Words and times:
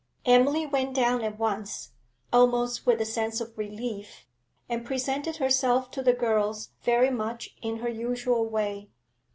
Emily 0.25 0.65
went 0.65 0.95
down 0.95 1.21
at 1.21 1.37
once, 1.37 1.91
almost 2.33 2.87
with 2.87 2.99
a 3.01 3.05
sense 3.05 3.39
of 3.39 3.55
relief, 3.55 4.25
and 4.67 4.83
presented 4.83 5.35
herself 5.35 5.91
to 5.91 6.01
the 6.01 6.11
girls 6.13 6.71
very 6.81 7.11
much 7.11 7.55
in 7.61 7.77
her 7.81 7.87
usual 7.87 8.43
way. 8.49 8.89